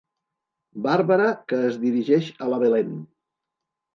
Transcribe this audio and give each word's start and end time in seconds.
Bàrbara 0.85 1.27
que 1.51 1.59
es 1.67 1.77
dirigeix 1.85 2.31
a 2.45 2.49
la 2.53 2.59
Belén. 2.63 2.89